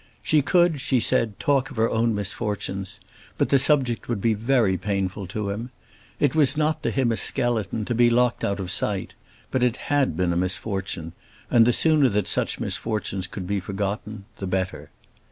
She 0.23 0.41
could, 0.41 0.81
she 0.81 0.99
said, 0.99 1.39
talk 1.39 1.69
of 1.69 1.77
her 1.77 1.87
own 1.87 2.15
misfortunes, 2.15 2.99
but 3.37 3.49
the 3.49 3.59
subject 3.59 4.09
would 4.09 4.19
be 4.19 4.33
very 4.33 4.75
painful 4.75 5.27
to 5.27 5.51
him. 5.51 5.69
It 6.19 6.33
was 6.33 6.57
not 6.57 6.81
to 6.81 6.89
him 6.89 7.11
a 7.11 7.15
skeleton, 7.15 7.85
to 7.85 7.93
be 7.93 8.09
locked 8.09 8.43
out 8.43 8.59
of 8.59 8.71
sight; 8.71 9.13
but 9.51 9.61
it 9.61 9.77
had 9.93 10.17
been 10.17 10.33
a 10.33 10.37
misfortune, 10.37 11.13
and 11.51 11.67
the 11.67 11.71
sooner 11.71 12.09
that 12.09 12.25
such 12.25 12.59
misfortunes 12.59 13.27
could 13.27 13.45
be 13.45 13.59
forgotten 13.59 14.25
the 14.37 14.47
better. 14.47 14.89